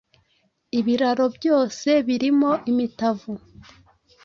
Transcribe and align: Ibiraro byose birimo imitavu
Ibiraro 0.79 1.25
byose 1.37 1.89
birimo 2.07 2.51
imitavu 2.71 3.33